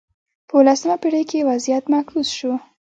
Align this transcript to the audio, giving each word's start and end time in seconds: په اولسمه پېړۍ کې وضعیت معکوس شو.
په 0.47 0.53
اولسمه 0.59 0.95
پېړۍ 1.01 1.23
کې 1.29 1.47
وضعیت 1.49 1.83
معکوس 1.91 2.27
شو. 2.37 2.53